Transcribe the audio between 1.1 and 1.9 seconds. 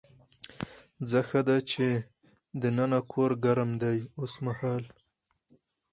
ښه ده چې